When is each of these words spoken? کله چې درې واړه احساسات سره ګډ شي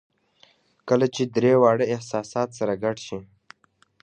کله 0.87 1.05
چې 1.15 1.23
درې 1.35 1.53
واړه 1.61 1.85
احساسات 1.93 2.49
سره 2.59 2.73
ګډ 2.83 2.97
شي 3.07 3.19